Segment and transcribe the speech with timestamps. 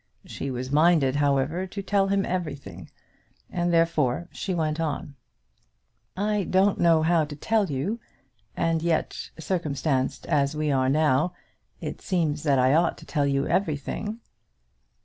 [0.25, 2.89] She was minded, however, to tell him everything,
[3.51, 5.13] and therefore she went on.
[6.17, 7.99] "I don't know how to tell you;
[8.57, 11.33] and yet, circumstanced as we are now,
[11.81, 14.19] it seems that I ought to tell you everything."